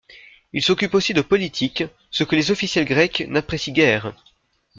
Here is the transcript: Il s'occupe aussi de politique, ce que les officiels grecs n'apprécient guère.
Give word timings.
Il 0.51 0.63
s'occupe 0.63 0.95
aussi 0.95 1.13
de 1.13 1.21
politique, 1.21 1.83
ce 2.09 2.23
que 2.23 2.35
les 2.35 2.49
officiels 2.49 2.85
grecs 2.85 3.23
n'apprécient 3.27 3.71
guère. 3.71 4.15